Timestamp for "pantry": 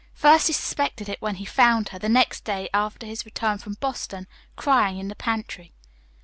5.15-5.73